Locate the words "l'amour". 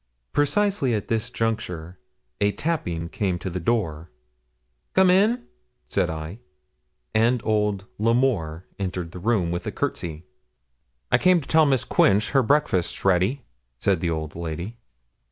7.99-8.65